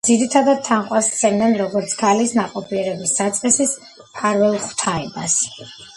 ძირითადად 0.07 0.61
თაყვანს 0.67 1.09
სცემდნენ, 1.15 1.53
როგორც 1.59 1.93
ქალის 1.99 2.33
ნაყოფიერების 2.39 3.15
საწყისის 3.21 3.77
მფარველ 3.91 4.59
ღვთაებას. 4.65 5.37